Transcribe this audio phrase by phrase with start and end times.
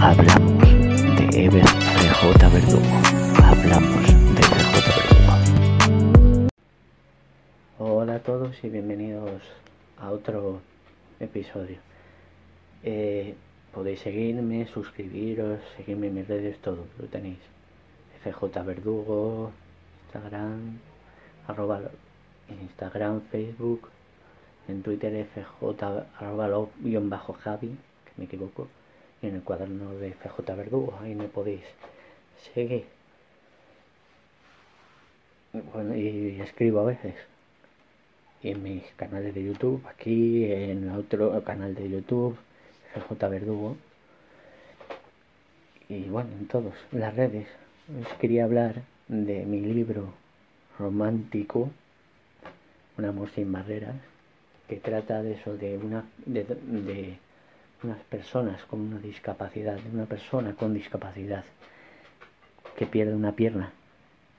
[0.00, 0.62] hablamos
[1.16, 2.86] de Ever FJ Verdugo.
[3.42, 4.02] Hablamos
[4.34, 6.48] de FJ Verdugo.
[7.78, 9.42] Hola a todos y bienvenidos
[9.98, 10.60] a otro
[11.20, 11.78] episodio.
[12.82, 13.34] Eh,
[13.72, 17.38] podéis seguirme, suscribiros, seguirme en mis redes, todo lo tenéis.
[18.22, 19.52] FJ Verdugo,
[20.06, 20.78] Instagram,
[21.46, 21.80] arroba
[22.48, 23.88] Instagram, Facebook,
[24.68, 26.68] en Twitter FJ arroba
[27.02, 28.68] bajo Javi, que me equivoco,
[29.26, 31.62] en el cuaderno de FJ Verdugo, ahí me podéis
[32.54, 32.84] seguir.
[35.72, 37.14] Bueno, y escribo a veces.
[38.42, 42.36] En mis canales de YouTube, aquí, en otro canal de YouTube,
[42.92, 43.76] FJ Verdugo.
[45.88, 47.46] Y bueno, en todos, las redes.
[48.00, 50.12] Os quería hablar de mi libro
[50.78, 51.70] romántico,
[52.96, 53.96] Un amor sin barreras,
[54.68, 57.18] que trata de eso, de, una, de,
[57.84, 61.44] unas personas con una discapacidad, de una persona con discapacidad
[62.76, 63.72] que pierde una pierna,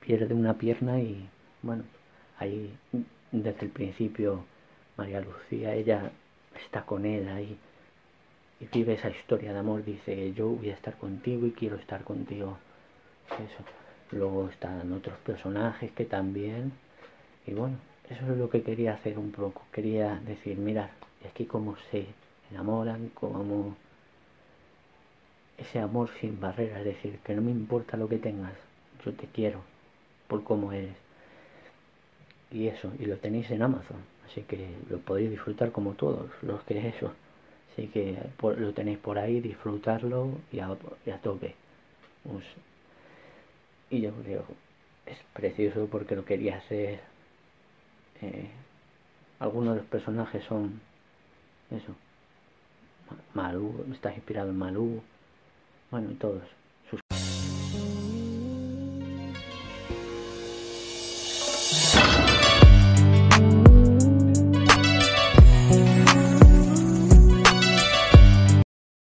[0.00, 1.28] pierde una pierna y
[1.62, 1.84] bueno,
[2.38, 2.72] ahí
[3.30, 4.44] desde el principio
[4.96, 6.10] María Lucía, ella
[6.64, 7.58] está con él ahí
[8.60, 12.04] y vive esa historia de amor, dice yo voy a estar contigo y quiero estar
[12.04, 12.58] contigo.
[13.32, 13.64] Eso.
[14.12, 16.72] Luego están otros personajes que también,
[17.46, 17.76] y bueno,
[18.08, 19.62] eso es lo que quería hacer un poco.
[19.72, 20.90] Quería decir, mira,
[21.28, 22.06] aquí como se
[22.52, 23.76] enamoran, como
[25.58, 28.54] ese amor sin barreras, es decir, que no me importa lo que tengas,
[29.04, 29.60] yo te quiero
[30.28, 30.96] por cómo eres.
[32.50, 36.62] Y eso, y lo tenéis en Amazon, así que lo podéis disfrutar como todos los
[36.64, 37.12] que es eso.
[37.72, 40.68] Así que lo tenéis por ahí, disfrutarlo y a,
[41.22, 41.54] tope.
[43.90, 44.44] y yo creo,
[45.06, 47.00] es precioso porque lo quería hacer
[48.20, 48.50] eh,
[49.40, 50.80] algunos de los personajes son
[51.70, 51.94] eso
[53.34, 55.02] Malú está inspirado en Malú.
[55.90, 56.42] Bueno todos